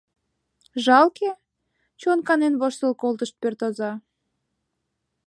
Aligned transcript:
—Жалке?!— 0.85 1.29
чон 1.99 2.19
канен 2.27 2.53
воштыл 2.61 2.91
колтыш 3.01 3.31
пӧрт 3.41 3.59
оза. 3.67 3.91